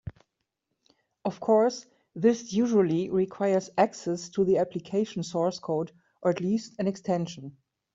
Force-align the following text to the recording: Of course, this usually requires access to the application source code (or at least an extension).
Of 1.23 1.39
course, 1.39 1.85
this 2.15 2.53
usually 2.53 3.11
requires 3.11 3.69
access 3.77 4.29
to 4.29 4.43
the 4.43 4.57
application 4.57 5.21
source 5.21 5.59
code 5.59 5.91
(or 6.23 6.31
at 6.31 6.39
least 6.41 6.73
an 6.79 6.87
extension). 6.87 7.55